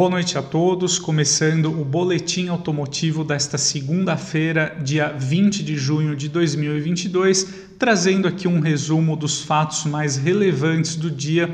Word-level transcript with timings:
Boa 0.00 0.08
noite 0.08 0.38
a 0.38 0.42
todos, 0.42 0.98
começando 0.98 1.66
o 1.66 1.84
boletim 1.84 2.48
automotivo 2.48 3.22
desta 3.22 3.58
segunda-feira, 3.58 4.74
dia 4.82 5.08
20 5.08 5.62
de 5.62 5.76
junho 5.76 6.16
de 6.16 6.26
2022, 6.26 7.68
trazendo 7.78 8.26
aqui 8.26 8.48
um 8.48 8.60
resumo 8.60 9.14
dos 9.14 9.42
fatos 9.42 9.84
mais 9.84 10.16
relevantes 10.16 10.96
do 10.96 11.10
dia 11.10 11.50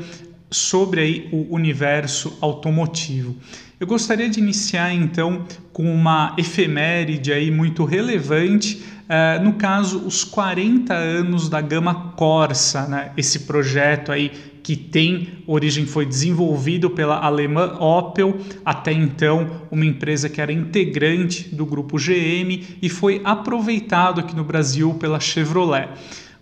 sobre 0.49 1.01
aí 1.01 1.29
o 1.33 1.53
universo 1.53 2.37
automotivo. 2.39 3.35
Eu 3.81 3.85
gostaria 3.85 4.29
de 4.29 4.39
iniciar 4.39 4.93
então 4.93 5.45
com 5.73 5.83
uma 5.93 6.33
efeméride 6.37 7.33
aí 7.33 7.51
muito 7.51 7.83
relevante, 7.83 8.81
uh, 9.09 9.43
no 9.43 9.55
caso 9.55 9.99
os 10.05 10.23
40 10.23 10.93
anos 10.93 11.49
da 11.49 11.59
gama 11.59 12.13
Corsa, 12.15 12.87
né? 12.87 13.11
Esse 13.17 13.41
projeto 13.41 14.09
aí 14.09 14.31
que 14.67 14.75
tem 14.75 15.29
origem 15.47 15.85
foi 15.85 16.05
desenvolvido 16.05 16.89
pela 16.89 17.19
alemã 17.19 17.77
Opel, 17.79 18.37
até 18.65 18.91
então 18.91 19.61
uma 19.71 19.85
empresa 19.85 20.27
que 20.27 20.41
era 20.41 20.51
integrante 20.51 21.55
do 21.55 21.65
grupo 21.65 21.95
GM 21.95 22.61
e 22.81 22.89
foi 22.89 23.21
aproveitado 23.23 24.19
aqui 24.19 24.35
no 24.35 24.43
Brasil 24.43 24.93
pela 24.95 25.21
Chevrolet. 25.21 25.87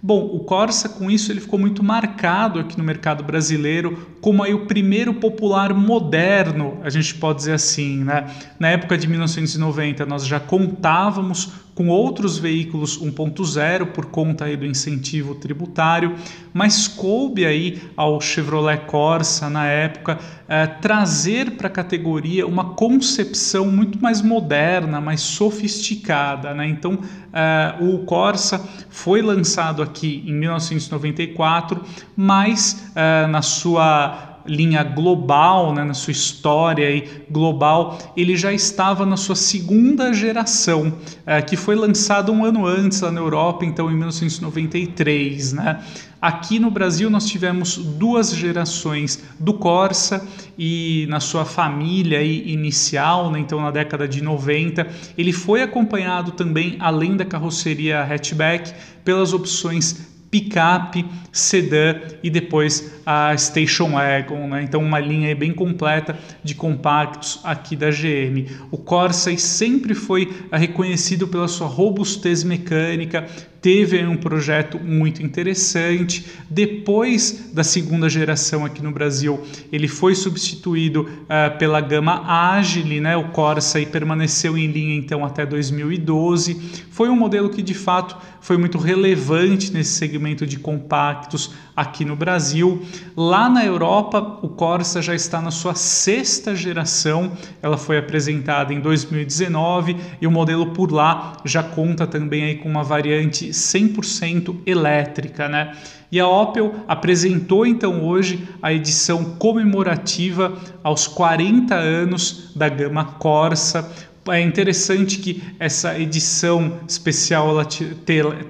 Bom, 0.02 0.26
o 0.26 0.40
Corsa 0.40 0.90
com 0.90 1.12
isso 1.12 1.32
ele 1.32 1.40
ficou 1.40 1.60
muito 1.60 1.84
marcado 1.84 2.60
aqui 2.60 2.76
no 2.80 2.84
mercado 2.84 3.24
brasileiro 3.24 4.08
como 4.22 4.42
aí 4.42 4.56
o 4.56 4.66
primeiro 4.66 5.14
popular 5.14 5.72
moderno, 5.72 6.80
a 6.82 6.90
gente 6.90 7.14
pode 7.14 7.38
dizer 7.38 7.54
assim, 7.54 8.04
né? 8.04 8.26
Na 8.58 8.70
época 8.70 8.98
de 8.98 9.08
1990 9.08 10.04
nós 10.08 10.26
já 10.26 10.40
contávamos 10.40 11.52
com 11.76 11.90
outros 11.90 12.38
veículos 12.38 12.98
1.0 12.98 13.88
por 13.88 14.06
conta 14.06 14.46
aí 14.46 14.56
do 14.56 14.66
incentivo 14.66 15.36
tributário, 15.36 16.16
mas 16.54 16.88
coube 16.88 17.46
aí 17.46 17.82
ao 17.98 18.22
Chevrolet 18.22 18.86
Corsa 18.88 19.50
na 19.50 19.68
época 19.68 20.18
eh, 20.48 20.68
trazer 20.68 21.52
para 21.52 21.68
a 21.68 21.70
categoria 21.70 22.48
uma 22.48 22.76
concepção 22.76 23.66
muito 23.66 24.02
mais 24.02 24.22
moderna, 24.22 25.02
mais 25.02 25.20
sofisticada. 25.20 26.54
Né? 26.54 26.66
Então 26.70 26.98
eh, 27.34 27.76
o 27.82 28.00
Corsa 28.06 28.66
foi 28.90 29.22
lançado 29.22 29.84
aqui 29.84 30.24
em 30.26 30.34
1994, 30.34 31.84
mas 32.16 32.90
eh, 32.96 33.28
na 33.28 33.42
sua 33.42 34.35
linha 34.48 34.84
global, 34.84 35.74
né, 35.74 35.84
na 35.84 35.94
sua 35.94 36.12
história 36.12 36.88
aí, 36.88 37.26
global, 37.30 37.98
ele 38.16 38.36
já 38.36 38.54
estava 38.54 39.06
na 39.06 39.18
sua 39.18 39.36
segunda 39.36 40.14
geração, 40.14 40.94
é, 41.26 41.42
que 41.42 41.56
foi 41.56 41.76
lançado 41.76 42.32
um 42.32 42.46
ano 42.46 42.66
antes 42.66 43.02
lá 43.02 43.12
na 43.12 43.20
Europa, 43.20 43.66
então 43.66 43.92
em 43.92 43.96
1993. 43.96 45.54
Né? 45.54 45.84
Aqui 46.22 46.60
no 46.60 46.72
Brasil 46.72 47.10
nós 47.10 47.28
tivemos 47.28 47.78
duas 47.78 48.34
gerações 48.34 49.24
do 49.40 49.54
Corsa 49.54 50.26
e 50.58 51.06
na 51.10 51.20
sua 51.20 51.46
família 51.46 52.24
inicial, 52.24 53.32
né, 53.32 53.40
então 53.40 53.62
na 53.62 53.72
década 53.72 54.08
de 54.08 54.24
90, 54.24 54.88
ele 55.18 55.34
foi 55.34 55.62
acompanhado 55.62 56.32
também, 56.32 56.78
além 56.80 57.16
da 57.16 57.26
carroceria 57.26 58.02
hatchback, 58.04 58.74
pelas 59.04 59.34
opções 59.34 60.15
picape, 60.36 61.06
sedã 61.32 61.96
e 62.22 62.30
depois 62.30 63.00
a 63.06 63.38
Station 63.38 63.92
Wagon, 63.92 64.50
né? 64.50 64.64
então 64.64 64.82
uma 64.82 65.00
linha 65.00 65.34
bem 65.34 65.54
completa 65.54 66.20
de 66.44 66.54
compactos 66.54 67.40
aqui 67.42 67.74
da 67.74 67.90
GM. 67.90 68.46
O 68.70 68.78
Corsa 68.78 69.36
sempre 69.38 69.94
foi 69.94 70.34
reconhecido 70.52 71.26
pela 71.26 71.48
sua 71.48 71.68
robustez 71.68 72.44
mecânica, 72.44 73.26
teve 73.66 74.06
um 74.06 74.16
projeto 74.16 74.80
muito 74.80 75.24
interessante. 75.24 76.24
Depois 76.48 77.50
da 77.52 77.64
segunda 77.64 78.08
geração 78.08 78.64
aqui 78.64 78.80
no 78.80 78.92
Brasil, 78.92 79.44
ele 79.72 79.88
foi 79.88 80.14
substituído 80.14 81.02
uh, 81.02 81.58
pela 81.58 81.82
gama 81.82 82.22
Agile, 82.28 83.02
né? 83.02 83.18
O 83.18 83.30
Corsa 83.30 83.80
e 83.80 83.88
permaneceu 83.88 84.56
em 84.56 84.68
linha 84.68 84.96
então 84.96 85.26
até 85.26 85.48
2012. 85.48 86.86
Foi 86.92 87.10
um 87.10 87.16
modelo 87.16 87.50
que 87.50 87.64
de 87.64 87.74
fato 87.74 88.16
foi 88.46 88.58
muito 88.58 88.78
relevante 88.78 89.74
nesse 89.74 89.94
segmento 89.94 90.46
de 90.46 90.60
compactos 90.60 91.52
aqui 91.76 92.06
no 92.06 92.16
Brasil. 92.16 92.86
Lá 93.18 93.50
na 93.50 93.66
Europa, 93.66 94.38
o 94.44 94.50
Corsa 94.50 95.02
já 95.02 95.16
está 95.16 95.42
na 95.42 95.50
sua 95.50 95.74
sexta 95.74 96.56
geração. 96.56 97.32
Ela 97.60 97.76
foi 97.76 97.98
apresentada 97.98 98.72
em 98.72 98.80
2019 98.80 99.96
e 100.22 100.28
o 100.28 100.32
modelo 100.32 100.68
por 100.68 100.92
lá 100.92 101.38
já 101.44 101.64
conta 101.64 102.06
também 102.06 102.44
aí 102.44 102.56
com 102.58 102.70
uma 102.70 102.84
variante 102.84 103.52
100% 103.56 104.58
elétrica, 104.66 105.48
né? 105.48 105.76
E 106.12 106.20
a 106.20 106.28
Opel 106.28 106.76
apresentou 106.88 107.66
então 107.66 108.06
hoje 108.06 108.48
a 108.62 108.72
edição 108.72 109.36
comemorativa 109.38 110.58
aos 110.84 111.08
40 111.08 111.76
anos 111.76 112.52
da 112.56 112.70
gama 112.70 113.04
Corsa, 113.04 113.92
é 114.34 114.42
interessante 114.42 115.20
que 115.20 115.44
essa 115.60 116.00
edição 116.00 116.80
especial 116.88 117.50
ela 117.50 117.68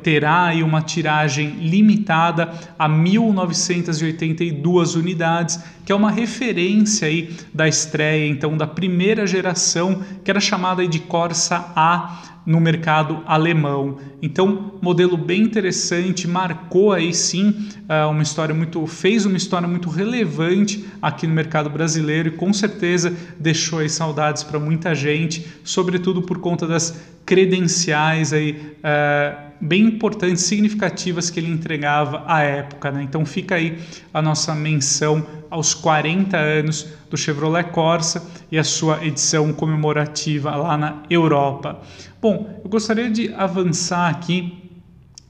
terá 0.02 0.46
aí 0.46 0.64
uma 0.64 0.82
tiragem 0.82 1.50
limitada 1.50 2.50
a 2.80 2.88
1982 2.88 4.96
unidades, 4.96 5.60
que 5.86 5.92
é 5.92 5.96
uma 5.96 6.12
referência 6.12 7.10
aí 7.10 7.36
da 7.54 7.68
estreia 7.68 8.26
então 8.26 8.56
da 8.56 8.66
primeira 8.66 9.28
geração, 9.28 10.02
que 10.24 10.32
era 10.32 10.40
chamada 10.40 10.88
de 10.88 11.00
Corsa 11.00 11.74
A 11.76 12.35
no 12.46 12.60
mercado 12.60 13.22
alemão. 13.26 13.98
Então, 14.22 14.74
modelo 14.82 15.18
bem 15.18 15.42
interessante, 15.42 16.28
marcou 16.28 16.92
aí 16.92 17.14
sim 17.14 17.70
ah, 17.90 18.08
uma 18.08 18.24
história 18.24 18.54
muito, 18.54 18.86
fez 18.86 19.26
uma 19.26 19.38
história 19.38 19.68
muito 19.68 19.90
relevante 19.90 20.86
aqui 21.02 21.26
no 21.26 21.34
mercado 21.34 21.70
brasileiro 21.70 22.30
e 22.30 22.32
com 22.32 22.54
certeza 22.54 23.16
deixou 23.40 23.80
aí 23.80 23.90
saudades 23.90 24.44
para 24.44 24.60
muita 24.60 24.94
gente, 24.94 25.46
sobretudo 25.64 26.22
por 26.22 26.40
conta 26.40 26.68
das 26.68 27.15
credenciais 27.26 28.32
aí 28.32 28.76
uh, 28.80 29.46
bem 29.60 29.84
importantes, 29.84 30.44
significativas 30.44 31.30
que 31.30 31.40
ele 31.40 31.50
entregava 31.52 32.24
à 32.28 32.42
época. 32.42 32.92
Né? 32.92 33.04
Então 33.04 33.26
fica 33.26 33.56
aí 33.56 33.80
a 34.14 34.22
nossa 34.22 34.54
menção 34.54 35.26
aos 35.50 35.74
40 35.74 36.38
anos 36.38 36.88
do 37.10 37.18
Chevrolet 37.18 37.64
Corsa 37.72 38.30
e 38.52 38.58
a 38.58 38.64
sua 38.64 39.04
edição 39.06 39.54
comemorativa 39.54 40.56
lá 40.56 40.78
na 40.78 41.04
Europa. 41.10 41.82
Bom, 42.22 42.62
eu 42.64 42.70
gostaria 42.70 43.10
de 43.10 43.34
avançar 43.34 44.10
aqui 44.10 44.65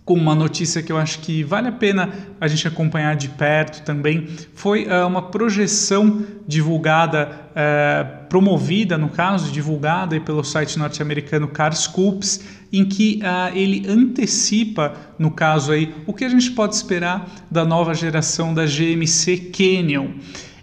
com 0.06 0.14
uma 0.14 0.36
notícia 0.36 0.84
que 0.84 0.92
eu 0.92 0.98
acho 0.98 1.20
que 1.20 1.44
vale 1.44 1.68
a 1.68 1.72
pena 1.72 2.14
a 2.40 2.48
gente 2.48 2.68
acompanhar 2.68 3.16
de 3.16 3.28
perto 3.28 3.84
também. 3.84 4.28
Foi 4.54 4.86
uh, 4.86 5.08
uma 5.08 5.24
projeção 5.24 6.24
divulgada, 6.48 7.32
uh, 7.52 8.28
promovida 8.30 9.00
no 9.00 9.10
caso, 9.10 9.52
divulgada 9.52 10.20
pelo 10.22 10.44
site 10.44 10.78
norte-americano 10.78 11.48
Carscoops, 11.48 12.46
em 12.72 12.86
que 12.86 13.20
uh, 13.24 13.58
ele 13.58 13.84
antecipa, 13.90 14.94
no 15.18 15.32
caso 15.32 15.72
aí, 15.72 15.92
o 16.06 16.14
que 16.14 16.24
a 16.24 16.30
gente 16.30 16.52
pode 16.52 16.76
esperar 16.76 17.28
da 17.50 17.66
nova 17.66 17.96
geração 17.96 18.54
da 18.54 18.66
GMC 18.66 19.50
Canyon. 19.52 20.10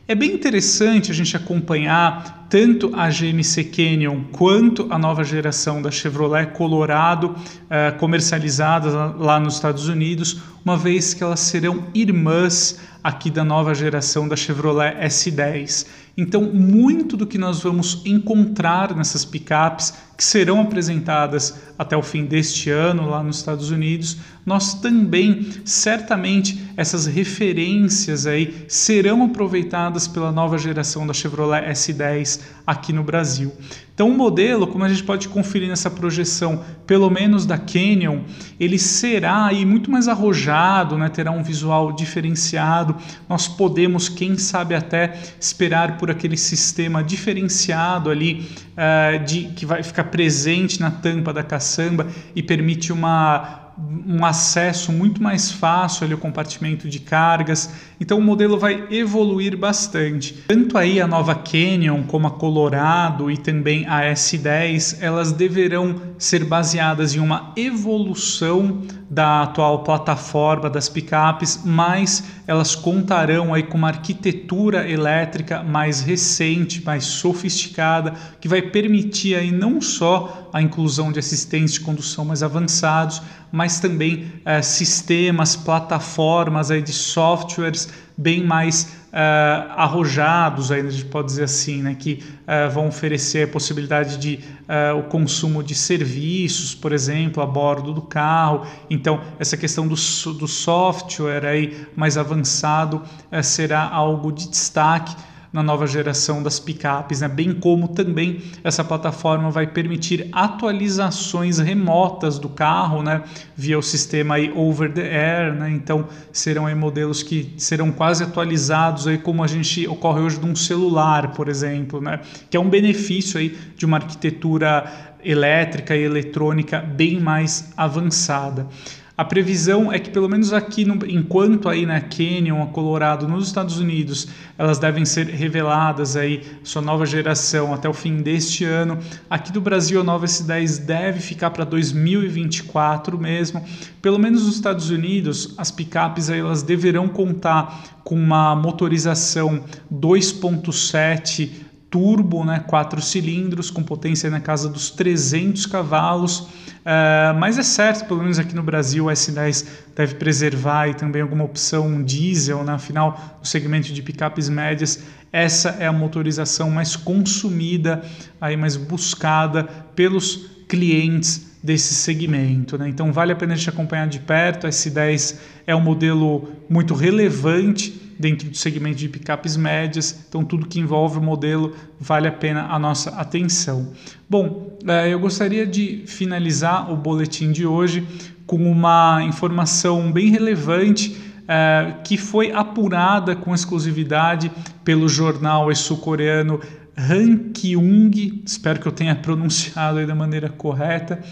É 0.07 0.15
bem 0.15 0.33
interessante 0.33 1.11
a 1.11 1.15
gente 1.15 1.37
acompanhar 1.37 2.42
tanto 2.53 2.91
a 2.95 3.09
GMC 3.09 3.65
Canyon 3.65 4.25
quanto 4.31 4.87
a 4.91 4.99
nova 4.99 5.25
geração 5.25 5.81
da 5.81 5.91
Chevrolet 5.91 6.49
Colorado 6.49 7.29
uh, 7.31 7.97
comercializadas 7.99 8.93
lá 8.93 9.41
nos 9.41 9.55
Estados 9.55 9.89
Unidos, 9.89 10.43
uma 10.63 10.77
vez 10.77 11.15
que 11.15 11.25
elas 11.25 11.41
serão 11.41 11.87
irmãs 11.95 12.79
aqui 13.03 13.31
da 13.31 13.43
nova 13.43 13.75
geração 13.75 14.29
da 14.29 14.37
Chevrolet 14.37 14.95
S10. 15.03 15.87
Então, 16.15 16.43
muito 16.43 17.17
do 17.17 17.27
que 17.27 17.39
nós 17.39 17.63
vamos 17.63 18.03
encontrar 18.05 18.95
nessas 18.95 19.25
picapes 19.25 19.95
que 20.17 20.25
serão 20.25 20.61
apresentadas 20.61 21.61
até 21.79 21.97
o 21.97 22.03
fim 22.03 22.25
deste 22.25 22.71
ano 22.71 23.09
lá 23.09 23.23
nos 23.23 23.39
Estados 23.39 23.71
Unidos, 23.71 24.19
nós 24.45 24.75
também 24.75 25.51
certamente 25.65 26.63
essas 26.77 27.07
referências 27.07 28.27
aí 28.27 28.65
serão 28.69 29.25
aproveitadas 29.25 30.09
pela 30.09 30.33
nova 30.33 30.59
geração 30.59 31.07
da 31.07 31.13
Chevrolet 31.13 31.69
S10 31.71 32.41
aqui 32.67 32.93
no 32.93 33.03
Brasil. 33.03 33.53
Então, 33.95 34.09
o 34.09 34.17
modelo, 34.17 34.67
como 34.67 34.85
a 34.85 34.89
gente 34.89 35.05
pode 35.05 35.29
conferir 35.29 35.69
nessa 35.69 35.91
projeção, 35.91 36.65
pelo 36.87 37.11
menos 37.11 37.45
da 37.45 37.59
Canyon, 37.59 38.23
ele 38.59 38.79
será 38.79 39.47
aí 39.47 39.67
muito 39.67 39.91
mais 39.91 40.09
arrojado, 40.09 40.97
né? 40.97 41.11
terá 41.11 41.31
um 41.31 41.43
visual 41.43 41.93
diferenciado. 41.93 42.97
Nós 43.29 43.47
podemos, 43.47 44.09
quem 44.09 44.39
sabe, 44.39 44.75
até 44.75 45.21
esperar 45.39 45.99
por 45.99 46.11
aquele 46.11 46.39
sistema 46.39 47.05
diferenciado 47.05 48.09
ali 48.09 48.49
uh, 48.73 49.23
de 49.25 49.45
que 49.55 49.67
vai 49.67 49.83
ficar 49.83 50.05
presente 50.13 50.81
na 50.81 50.93
tampa 50.93 51.33
da 51.33 51.43
caçamba 51.43 52.07
e 52.37 52.43
permite 52.43 52.93
uma 52.93 53.59
um 54.07 54.25
acesso 54.25 54.93
muito 54.93 55.23
mais 55.23 55.51
fácil 55.51 56.05
ali 56.05 56.13
ao 56.13 56.19
compartimento 56.19 56.89
de 56.89 57.01
cargas. 57.01 57.71
Então 58.03 58.19
o 58.19 58.21
modelo 58.21 58.59
vai 58.59 58.85
evoluir 58.91 59.57
bastante. 59.57 60.35
Tanto 60.49 60.77
aí 60.77 61.01
a 61.01 61.07
nova 61.07 61.37
Canyon 61.37 62.03
como 62.03 62.27
a 62.27 62.33
Colorado 62.33 63.31
e 63.31 63.37
também 63.37 63.87
a 63.87 64.01
S10, 64.13 64.97
elas 65.01 65.31
deverão 65.31 65.95
ser 66.19 66.45
baseadas 66.45 67.15
em 67.15 67.21
uma 67.21 67.53
evolução 67.57 68.83
da 69.09 69.43
atual 69.43 69.85
plataforma 69.85 70.69
das 70.69 70.89
picapes, 70.89 71.61
mas 71.65 72.25
elas 72.45 72.75
contarão 72.75 73.55
aí 73.55 73.63
com 73.63 73.79
uma 73.79 73.89
arquitetura 73.89 74.89
elétrica 74.91 75.63
mais 75.63 76.01
recente, 76.01 76.83
mais 76.83 77.05
sofisticada, 77.05 78.15
que 78.41 78.49
vai 78.49 78.63
permitir 78.63 79.37
aí 79.37 79.53
não 79.53 79.81
só 79.81 80.49
a 80.53 80.61
inclusão 80.61 81.13
de 81.13 81.19
assistentes 81.19 81.75
de 81.75 81.81
condução 81.81 82.25
mais 82.25 82.43
avançados, 82.43 83.21
mas 83.53 83.79
também 83.79 84.33
eh, 84.47 84.63
sistemas, 84.63 85.55
plataformas 85.55 86.71
aí 86.71 86.81
de 86.81 86.93
softwares 86.93 87.92
bem 88.17 88.45
mais 88.45 88.97
uh, 89.13 89.73
arrojados, 89.77 90.71
aí, 90.71 90.81
a 90.81 90.91
gente 90.91 91.05
pode 91.07 91.29
dizer 91.29 91.45
assim, 91.45 91.83
né, 91.83 91.95
que 91.99 92.23
uh, 92.43 92.71
vão 92.71 92.89
oferecer 92.89 93.49
a 93.49 93.49
possibilidade 93.49 94.17
de 94.17 94.41
uh, 94.63 94.99
o 94.99 95.03
consumo 95.05 95.63
de 95.63 95.75
serviços, 95.75 96.75
por 96.75 96.93
exemplo, 96.93 97.43
a 97.43 97.47
bordo 97.47 97.93
do 97.93 98.03
carro. 98.03 98.67
Então, 98.89 99.21
essa 99.39 99.57
questão 99.57 99.87
do, 99.87 99.95
do 99.95 100.49
software 100.49 101.45
aí 101.45 101.87
mais 101.97 102.17
avançado 102.17 103.03
será 103.43 103.89
algo 103.89 104.33
de 104.33 104.49
destaque 104.49 105.15
na 105.53 105.63
nova 105.63 105.87
geração 105.87 106.43
das 106.43 106.59
picapes, 106.59 107.21
né? 107.21 107.29
bem 107.29 107.53
como 107.53 107.89
também 107.89 108.41
essa 108.65 108.83
plataforma 108.83 109.51
vai 109.51 109.67
permitir 109.67 110.29
atualizações 110.33 111.59
remotas 111.59 112.39
do 112.39 112.49
carro, 112.49 113.03
né? 113.03 113.23
via 113.55 113.79
o 113.79 113.83
sistema 113.83 114.37
aí 114.37 114.51
over 114.55 114.91
the 114.91 115.03
air, 115.03 115.53
né? 115.53 115.71
então 115.71 116.07
serão 116.33 116.67
aí 116.67 116.75
modelos 116.75 117.23
que 117.23 117.53
serão 117.59 117.93
quase 117.93 118.25
atualizados 118.25 119.07
aí 119.07 119.19
como 119.19 119.45
a 119.45 119.47
gente 119.47 119.87
ocorre 119.87 120.21
hoje 120.21 120.41
de 120.41 120.47
um 120.47 120.57
celular, 120.57 121.33
por 121.33 121.49
exemplo, 121.49 122.01
né? 122.01 122.21
que 122.49 122.57
é 122.57 122.61
um 122.61 122.71
benefício 122.71 123.39
aí 123.39 123.57
de 123.77 123.85
uma 123.85 123.99
arquitetura 123.99 124.91
elétrica 125.23 125.95
e 125.95 126.03
eletrônica 126.03 126.81
bem 126.81 127.21
mais 127.21 127.73
avançada. 127.77 128.67
A 129.15 129.27
previsão 129.27 129.93
é 129.93 129.99
que 129.99 130.09
pelo 130.09 130.27
menos 130.27 130.55
aqui, 130.55 130.87
no, 130.87 130.99
enquanto 131.07 131.69
aí 131.69 131.85
na 131.85 132.01
Canyon, 132.01 132.63
a 132.63 132.67
Colorado, 132.69 133.29
nos 133.29 133.47
Estados 133.47 133.79
Unidos, 133.79 134.27
elas 134.57 134.79
devem 134.79 135.05
ser 135.05 135.27
reveladas 135.27 136.17
aí 136.17 136.43
sua 136.65 136.81
nova 136.81 137.05
geração 137.05 137.75
até 137.75 137.87
o 137.87 137.93
fim 137.93 138.23
deste 138.23 138.65
ano. 138.65 138.99
Aqui 139.29 139.53
do 139.53 139.61
Brasil 139.61 140.01
a 140.01 140.05
nova 140.05 140.25
S10 140.25 140.87
deve 140.87 141.21
ficar 141.21 141.51
para 141.51 141.65
2024 141.65 143.19
mesmo. 143.19 143.63
Pelo 144.01 144.19
menos 144.19 144.47
nos 144.47 144.55
Estados 144.55 144.89
Unidos, 144.89 145.55
as 145.59 145.71
picapes 145.71 146.31
aí 146.31 146.41
elas 146.41 146.63
deverão 146.63 147.07
contar 147.07 148.01
com 148.03 148.15
uma 148.15 148.57
motorização 148.57 149.63
2.7 149.93 151.51
turbo, 151.93 152.43
né, 152.43 152.65
quatro 152.67 153.03
cilindros, 153.03 153.71
com 153.71 153.83
potência 153.83 154.31
na 154.31 154.41
casa 154.41 154.67
dos 154.67 154.91
300 154.91 155.67
cavalos. 155.67 156.41
Uh, 156.41 157.39
mas 157.39 157.59
é 157.59 157.63
certo, 157.63 158.07
pelo 158.09 158.23
menos 158.23 158.39
aqui 158.39 158.57
no 158.57 158.63
Brasil, 158.63 159.05
o 159.05 159.09
S10 159.09 159.67
deve 159.95 160.15
preservar 160.15 160.89
e 160.89 160.95
também 160.95 161.21
alguma 161.21 161.45
opção 161.45 162.03
diesel, 162.03 162.65
né? 162.65 162.73
afinal, 162.73 163.37
no 163.39 163.47
segmento 163.47 163.93
de 163.93 164.03
picapes 164.03 164.49
médias, 164.49 165.05
essa 165.31 165.77
é 165.79 165.87
a 165.87 165.93
motorização 165.93 166.71
mais 166.71 166.97
consumida, 166.97 168.03
aí 168.41 168.57
mais 168.57 168.75
buscada 168.75 169.65
pelos 169.95 170.51
clientes 170.67 171.52
desse 171.63 171.95
segmento. 171.95 172.77
Né? 172.77 172.89
Então 172.89 173.13
vale 173.13 173.33
a 173.33 173.37
pena 173.37 173.55
a 173.55 173.57
gente 173.57 173.69
acompanhar 173.69 174.09
de 174.09 174.19
perto. 174.19 174.67
O 174.67 174.71
S10 174.71 175.39
é 175.67 175.75
um 175.77 175.81
modelo 175.81 176.49
muito 176.69 176.95
relevante 176.95 178.01
dentro 178.19 178.49
do 178.49 178.57
segmento 178.57 178.99
de 178.99 179.09
picapes 179.09 179.57
médias, 179.57 180.25
então 180.29 180.45
tudo 180.45 180.67
que 180.67 180.79
envolve 180.79 181.19
o 181.19 181.23
modelo 181.23 181.75
vale 181.99 182.29
a 182.29 182.33
pena 182.33 182.67
a 182.69 182.79
nossa 182.79 183.11
atenção. 183.11 183.93
Bom, 184.31 184.79
eh, 184.87 185.13
eu 185.13 185.19
gostaria 185.19 185.67
de 185.67 186.05
finalizar 186.07 186.93
o 186.93 186.97
boletim 186.97 187.51
de 187.51 187.67
hoje 187.67 188.07
com 188.47 188.71
uma 188.71 189.25
informação 189.25 190.13
bem 190.13 190.31
relevante 190.31 191.17
eh, 191.49 191.95
que 192.05 192.17
foi 192.17 192.53
apurada 192.53 193.35
com 193.35 193.53
exclusividade 193.53 194.53
pelo 194.85 195.09
jornal 195.09 195.75
sul-coreano 195.75 196.61
Han 196.97 197.53
Kyung, 197.53 198.43
espero 198.45 198.81
que 198.81 198.87
eu 198.87 198.93
tenha 198.93 199.15
pronunciado 199.15 200.07
da 200.07 200.15
maneira 200.15 200.49
correta, 200.49 201.23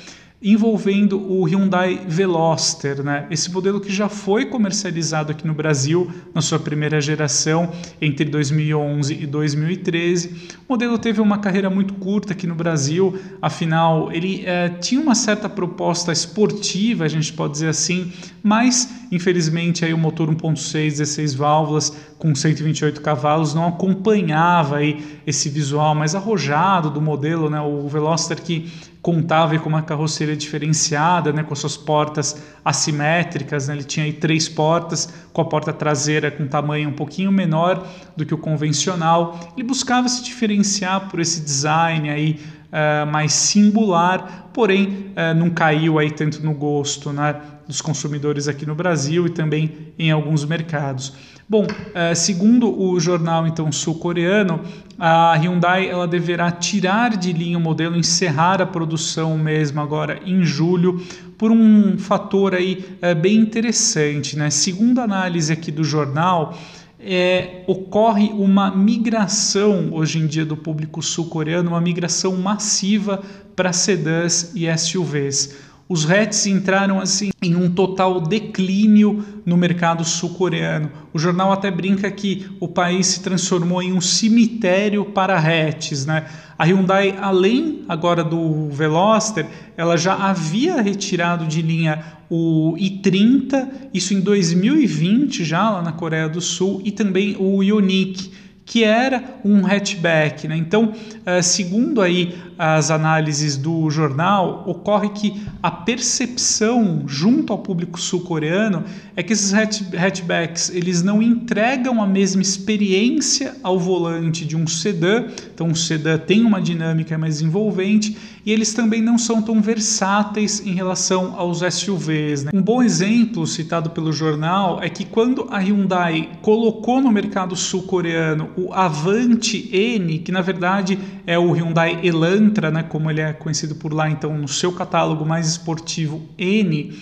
envolvendo 0.43 1.21
o 1.21 1.45
Hyundai 1.45 2.01
Veloster, 2.09 3.03
né? 3.03 3.27
Esse 3.31 3.51
modelo 3.53 3.79
que 3.79 3.93
já 3.93 4.09
foi 4.09 4.47
comercializado 4.47 5.33
aqui 5.33 5.47
no 5.47 5.53
Brasil 5.53 6.11
na 6.35 6.41
sua 6.41 6.59
primeira 6.59 6.99
geração 6.99 7.71
entre 8.01 8.25
2011 8.25 9.23
e 9.23 9.27
2013. 9.27 10.49
O 10.67 10.73
modelo 10.73 10.99
teve 10.99 11.21
uma 11.21 11.39
carreira 11.39 11.69
muito 11.69 11.93
curta 11.95 12.33
aqui 12.33 12.47
no 12.47 12.55
Brasil, 12.55 13.19
afinal 13.43 14.11
ele 14.11 14.43
é, 14.47 14.71
tinha 14.71 15.01
uma 15.01 15.15
certa 15.15 15.47
proposta 15.47 16.11
esportiva, 16.11 17.05
a 17.05 17.09
gente 17.09 17.35
pode 17.35 17.53
dizer 17.53 17.69
assim, 17.69 18.11
mas 18.43 18.89
infelizmente 19.13 19.85
aí 19.85 19.93
o 19.93 19.99
motor 19.99 20.31
1.6 20.31 20.91
16 20.91 21.35
válvulas 21.35 21.95
com 22.19 22.35
128 22.35 23.01
cavalos 23.03 23.53
não 23.53 23.69
acompanhava 23.69 24.77
aí 24.77 25.21
esse 25.27 25.49
visual 25.51 25.95
mais 25.95 26.15
arrojado 26.15 26.91
do 26.91 27.01
modelo, 27.01 27.51
né? 27.51 27.61
O 27.61 27.87
Veloster 27.89 28.41
que 28.41 28.71
contava 29.03 29.59
com 29.59 29.69
uma 29.69 29.83
carroceria 29.83 30.37
diferenciada, 30.37 31.33
né, 31.33 31.43
com 31.43 31.55
suas 31.55 31.77
portas 31.77 32.43
assimétricas. 32.65 33.69
Né, 33.69 33.75
ele 33.75 33.85
tinha 33.85 34.05
aí 34.05 34.13
três 34.13 34.49
portas, 34.49 35.13
com 35.33 35.41
a 35.41 35.45
porta 35.45 35.73
traseira 35.73 36.31
com 36.31 36.47
tamanho 36.47 36.91
um 36.91 36.93
pouquinho 36.93 37.33
menor 37.33 37.87
do 38.17 38.27
que 38.27 38.35
o 38.35 38.39
convencional. 38.39 39.39
Ele 39.57 39.67
buscava 39.67 40.09
se 40.09 40.23
diferenciar 40.23 41.09
por 41.09 41.21
esse 41.21 41.41
design 41.41 42.11
aí 42.11 42.41
uh, 42.71 43.07
mais 43.07 43.33
singular, 43.33 44.51
porém 44.53 45.13
uh, 45.17 45.35
não 45.37 45.51
caiu 45.51 45.99
aí 45.99 46.11
tanto 46.11 46.45
no 46.45 46.55
gosto 46.55 47.13
né, 47.13 47.37
dos 47.67 47.81
consumidores 47.81 48.49
aqui 48.49 48.65
no 48.65 48.75
Brasil 48.75 49.27
e 49.27 49.31
também 49.31 49.93
em 49.99 50.11
alguns 50.11 50.45
mercados. 50.45 51.13
Bom, 51.49 51.65
uh, 51.65 52.15
segundo 52.15 52.81
o 52.81 52.99
jornal 53.01 53.47
então 53.47 53.71
sul-coreano, 53.73 54.61
a 54.99 55.35
Hyundai 55.35 55.89
ela 55.89 56.07
deverá 56.07 56.51
tirar 56.51 57.17
de 57.17 57.33
linha 57.33 57.59
o 57.59 57.61
modelo, 57.61 57.97
encerrar 57.97 58.63
a 58.63 58.67
produção 58.67 59.37
mesmo 59.37 59.81
agora 59.81 60.21
em 60.25 60.45
julho, 60.45 61.05
por 61.37 61.51
um 61.51 61.97
fator 61.97 62.55
aí 62.55 62.85
bem 63.19 63.37
interessante, 63.37 64.37
né? 64.37 64.51
Segundo 64.51 64.99
a 64.99 65.05
análise 65.05 65.51
aqui 65.51 65.73
do 65.73 65.83
jornal, 65.83 66.55
é, 67.03 67.63
ocorre 67.67 68.29
uma 68.29 68.71
migração 68.71 69.91
hoje 69.93 70.19
em 70.19 70.27
dia 70.27 70.45
do 70.45 70.57
público 70.57 71.03
sul-coreano, 71.03 71.71
uma 71.71 71.81
migração 71.81 72.37
massiva 72.37 73.23
para 73.57 73.73
sedãs 73.73 74.53
e 74.55 74.67
SUVs 74.77 75.70
os 75.91 76.09
hatches 76.09 76.47
entraram 76.47 77.01
assim 77.01 77.31
em 77.43 77.57
um 77.57 77.69
total 77.69 78.21
declínio 78.21 79.25
no 79.45 79.57
mercado 79.57 80.05
sul-coreano. 80.05 80.89
O 81.13 81.19
jornal 81.19 81.51
até 81.51 81.69
brinca 81.69 82.09
que 82.13 82.47
o 82.61 82.69
país 82.69 83.09
se 83.09 83.21
transformou 83.25 83.83
em 83.83 83.93
um 83.93 84.01
cemitério 84.01 85.07
para 85.07 85.37
hatches, 85.37 86.07
né? 86.07 86.27
A 86.57 86.65
Hyundai, 86.65 87.19
além 87.21 87.83
agora 87.89 88.23
do 88.23 88.69
Veloster, 88.69 89.45
ela 89.77 89.97
já 89.97 90.15
havia 90.15 90.81
retirado 90.81 91.45
de 91.45 91.61
linha 91.61 92.05
o 92.31 92.77
i30, 92.79 93.69
isso 93.93 94.15
em 94.15 94.21
2020 94.21 95.45
já 95.45 95.71
lá 95.71 95.83
na 95.83 95.91
Coreia 95.91 96.29
do 96.29 96.41
Sul, 96.41 96.81
e 96.85 96.93
também 96.93 97.35
o 97.37 97.65
Ioniq 97.65 98.31
que 98.71 98.85
era 98.85 99.41
um 99.45 99.67
hatchback. 99.67 100.47
Né? 100.47 100.57
Então, 100.57 100.93
uh, 100.93 101.43
segundo 101.43 102.01
aí 102.01 102.39
as 102.57 102.89
análises 102.93 103.57
do 103.57 103.91
jornal, 103.91 104.63
ocorre 104.65 105.09
que 105.09 105.43
a 105.61 105.73
percepção 105.73 107.03
junto 107.05 107.53
ao 107.53 107.59
público 107.59 108.01
sul-coreano 108.01 108.85
é 109.17 109.25
que 109.25 109.33
esses 109.33 109.53
hatchbacks 109.53 110.71
eles 110.71 111.03
não 111.03 111.21
entregam 111.21 112.01
a 112.01 112.07
mesma 112.07 112.43
experiência 112.43 113.57
ao 113.61 113.77
volante 113.77 114.45
de 114.45 114.57
um 114.57 114.69
sedã, 114.69 115.25
então 115.53 115.67
um 115.67 115.75
sedã 115.75 116.17
tem 116.17 116.45
uma 116.45 116.61
dinâmica 116.61 117.19
mais 117.19 117.41
envolvente 117.41 118.17
e 118.45 118.53
eles 118.53 118.73
também 118.73 119.03
não 119.03 119.19
são 119.19 119.43
tão 119.43 119.61
versáteis 119.61 120.65
em 120.65 120.73
relação 120.73 121.35
aos 121.37 121.61
SUVs. 121.61 122.45
Né? 122.45 122.51
Um 122.55 122.63
bom 122.63 122.83
exemplo 122.83 123.47
citado 123.47 123.91
pelo 123.91 124.13
jornal 124.13 124.83
é 124.83 124.89
que 124.89 125.05
quando 125.05 125.47
a 125.51 125.59
Hyundai 125.59 126.31
colocou 126.43 127.01
no 127.01 127.11
mercado 127.11 127.55
sul-coreano 127.55 128.51
o 128.57 128.73
Avante 128.73 129.69
N, 129.73 130.19
que 130.19 130.33
na 130.33 130.41
verdade 130.41 130.99
é 131.27 131.39
o 131.39 131.53
Hyundai 131.53 132.01
Elantra, 132.03 132.71
né, 132.71 132.83
como 132.83 133.11
ele 133.11 133.21
é 133.21 133.33
conhecido 133.33 133.75
por 133.75 133.93
lá, 133.93 134.11
então 134.11 134.37
no 134.37 134.49
seu 134.49 134.73
catálogo 134.73 135.25
mais 135.25 135.49
esportivo 135.49 136.23
N, 136.39 136.93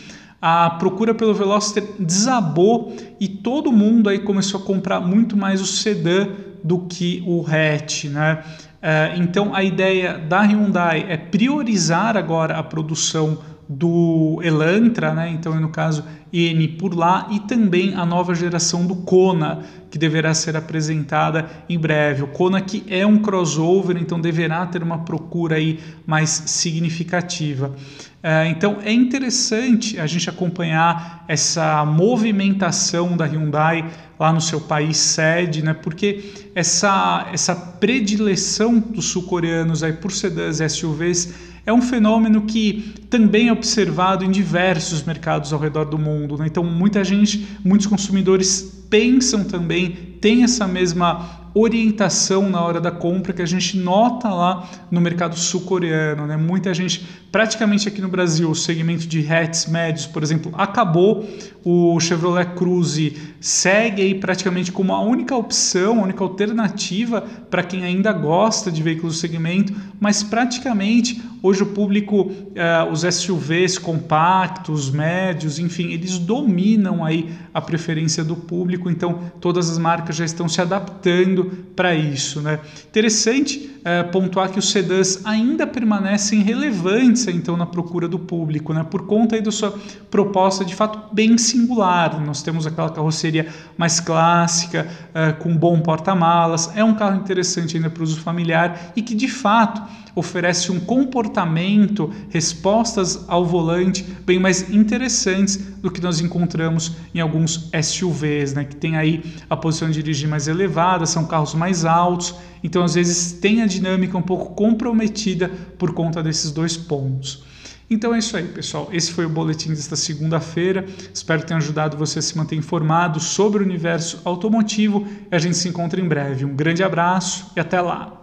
a 0.40 0.70
procura 0.70 1.14
pelo 1.14 1.34
Veloster 1.34 1.84
desabou 1.98 2.96
e 3.18 3.26
todo 3.28 3.72
mundo 3.72 4.08
aí 4.08 4.20
começou 4.20 4.60
a 4.60 4.62
comprar 4.62 5.00
muito 5.00 5.36
mais 5.36 5.60
o 5.60 5.66
sedã 5.66 6.28
do 6.62 6.80
que 6.80 7.22
o 7.26 7.44
hatch, 7.46 8.04
né? 8.04 8.42
Uh, 8.78 9.20
então 9.20 9.54
a 9.54 9.62
ideia 9.62 10.18
da 10.18 10.42
Hyundai 10.42 11.06
é 11.08 11.16
priorizar 11.16 12.16
agora 12.16 12.56
a 12.56 12.62
produção 12.62 13.38
do 13.68 14.40
Elantra, 14.42 15.12
né? 15.12 15.28
então 15.30 15.58
no 15.60 15.68
caso 15.68 16.02
EN 16.32 16.76
por 16.78 16.94
lá, 16.94 17.26
e 17.30 17.40
também 17.40 17.94
a 17.94 18.06
nova 18.06 18.34
geração 18.34 18.86
do 18.86 18.96
Kona, 18.96 19.60
que 19.90 19.98
deverá 19.98 20.32
ser 20.34 20.56
apresentada 20.56 21.48
em 21.68 21.78
breve. 21.78 22.22
O 22.22 22.28
Kona 22.28 22.60
que 22.60 22.84
é 22.88 23.06
um 23.06 23.18
crossover, 23.18 23.96
então 23.96 24.20
deverá 24.20 24.64
ter 24.66 24.82
uma 24.82 24.98
procura 24.98 25.56
aí 25.56 25.80
mais 26.06 26.30
significativa. 26.30 27.74
É, 28.22 28.48
então 28.48 28.78
é 28.82 28.92
interessante 28.92 29.98
a 30.00 30.06
gente 30.06 30.28
acompanhar 30.28 31.24
essa 31.28 31.84
movimentação 31.84 33.16
da 33.16 33.24
Hyundai 33.24 33.88
lá 34.18 34.32
no 34.32 34.40
seu 34.40 34.60
país 34.60 34.96
sede, 34.96 35.62
né? 35.62 35.72
Porque 35.72 36.24
essa, 36.54 37.28
essa 37.32 37.54
predileção 37.54 38.80
dos 38.80 39.06
sul-coreanos 39.06 39.82
por 40.00 40.10
sedãs 40.10 40.58
e 40.58 40.68
SUVs 40.68 41.32
é 41.68 41.72
um 41.72 41.82
fenômeno 41.82 42.42
que 42.42 42.94
também 43.10 43.48
é 43.48 43.52
observado 43.52 44.24
em 44.24 44.30
diversos 44.30 45.02
mercados 45.02 45.52
ao 45.52 45.60
redor 45.60 45.84
do 45.84 45.98
mundo. 45.98 46.38
Né? 46.38 46.46
Então, 46.46 46.64
muita 46.64 47.04
gente, 47.04 47.46
muitos 47.62 47.86
consumidores 47.86 48.86
pensam 48.88 49.44
também, 49.44 49.90
têm 50.18 50.44
essa 50.44 50.66
mesma 50.66 51.37
orientação 51.54 52.48
na 52.48 52.60
hora 52.62 52.80
da 52.80 52.90
compra 52.90 53.32
que 53.32 53.42
a 53.42 53.46
gente 53.46 53.76
nota 53.76 54.28
lá 54.28 54.68
no 54.90 55.00
mercado 55.00 55.36
sul-coreano. 55.36 56.26
Né? 56.26 56.36
Muita 56.36 56.72
gente, 56.74 57.06
praticamente 57.32 57.88
aqui 57.88 58.00
no 58.00 58.08
Brasil, 58.08 58.50
o 58.50 58.54
segmento 58.54 59.06
de 59.06 59.26
hatches 59.26 59.66
médios, 59.66 60.06
por 60.06 60.22
exemplo, 60.22 60.52
acabou. 60.56 61.28
O 61.64 61.98
Chevrolet 62.00 62.54
Cruze 62.54 63.16
segue 63.40 64.02
aí 64.02 64.14
praticamente 64.14 64.72
como 64.72 64.92
a 64.92 65.00
única 65.00 65.36
opção, 65.36 66.00
a 66.00 66.02
única 66.04 66.22
alternativa 66.24 67.20
para 67.50 67.62
quem 67.62 67.84
ainda 67.84 68.12
gosta 68.12 68.70
de 68.70 68.82
veículos 68.82 69.16
do 69.16 69.18
segmento, 69.18 69.74
mas 70.00 70.22
praticamente 70.22 71.22
hoje 71.42 71.62
o 71.62 71.66
público, 71.66 72.22
uh, 72.22 72.90
os 72.90 73.02
SUVs 73.02 73.78
compactos, 73.78 74.90
médios, 74.90 75.58
enfim, 75.58 75.92
eles 75.92 76.18
dominam 76.18 77.04
aí 77.04 77.32
a 77.52 77.60
preferência 77.60 78.24
do 78.24 78.34
público, 78.34 78.90
então 78.90 79.30
todas 79.40 79.70
as 79.70 79.78
marcas 79.78 80.16
já 80.16 80.24
estão 80.24 80.48
se 80.48 80.60
adaptando 80.60 81.37
para 81.44 81.94
isso. 81.94 82.40
Né? 82.40 82.58
Interessante 82.88 83.78
é, 83.84 84.02
pontuar 84.02 84.50
que 84.50 84.58
os 84.58 84.70
sedãs 84.70 85.24
ainda 85.24 85.66
permanecem 85.66 86.42
relevantes 86.42 87.26
então 87.28 87.56
na 87.56 87.66
procura 87.66 88.08
do 88.08 88.18
público, 88.18 88.72
né? 88.72 88.84
por 88.88 89.06
conta 89.06 89.36
aí 89.36 89.42
da 89.42 89.50
sua 89.50 89.78
proposta 90.10 90.64
de 90.64 90.74
fato 90.74 91.14
bem 91.14 91.38
singular. 91.38 92.20
Nós 92.20 92.42
temos 92.42 92.66
aquela 92.66 92.90
carroceria 92.90 93.46
mais 93.76 94.00
clássica, 94.00 94.86
é, 95.14 95.32
com 95.32 95.56
bom 95.56 95.80
porta-malas, 95.80 96.70
é 96.74 96.82
um 96.84 96.94
carro 96.94 97.16
interessante 97.16 97.76
ainda 97.76 97.90
para 97.90 98.02
uso 98.02 98.20
familiar 98.20 98.92
e 98.96 99.02
que 99.02 99.14
de 99.14 99.28
fato 99.28 99.82
oferece 100.18 100.72
um 100.72 100.80
comportamento, 100.80 102.12
respostas 102.28 103.24
ao 103.28 103.44
volante 103.44 104.04
bem 104.24 104.38
mais 104.38 104.70
interessantes 104.70 105.56
do 105.56 105.90
que 105.90 106.00
nós 106.00 106.20
encontramos 106.20 106.92
em 107.14 107.20
alguns 107.20 107.70
SUVs, 107.82 108.52
né, 108.52 108.64
que 108.64 108.76
tem 108.76 108.96
aí 108.96 109.22
a 109.48 109.56
posição 109.56 109.88
de 109.88 110.02
dirigir 110.02 110.28
mais 110.28 110.48
elevada, 110.48 111.06
são 111.06 111.24
carros 111.24 111.54
mais 111.54 111.84
altos, 111.84 112.34
então 112.62 112.82
às 112.82 112.94
vezes 112.94 113.32
tem 113.32 113.62
a 113.62 113.66
dinâmica 113.66 114.18
um 114.18 114.22
pouco 114.22 114.54
comprometida 114.54 115.50
por 115.78 115.92
conta 115.92 116.22
desses 116.22 116.50
dois 116.50 116.76
pontos. 116.76 117.44
Então 117.90 118.14
é 118.14 118.18
isso 118.18 118.36
aí, 118.36 118.44
pessoal. 118.44 118.90
Esse 118.92 119.12
foi 119.12 119.24
o 119.24 119.30
boletim 119.30 119.70
desta 119.70 119.96
segunda-feira. 119.96 120.84
Espero 121.12 121.42
ter 121.42 121.54
ajudado 121.54 121.96
você 121.96 122.18
a 122.18 122.22
se 122.22 122.36
manter 122.36 122.54
informado 122.54 123.18
sobre 123.18 123.62
o 123.62 123.66
universo 123.66 124.20
automotivo. 124.26 125.06
E 125.32 125.34
a 125.34 125.38
gente 125.38 125.56
se 125.56 125.70
encontra 125.70 125.98
em 125.98 126.06
breve. 126.06 126.44
Um 126.44 126.54
grande 126.54 126.82
abraço 126.82 127.50
e 127.56 127.60
até 127.60 127.80
lá. 127.80 128.17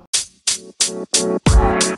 Bye. 1.55 1.95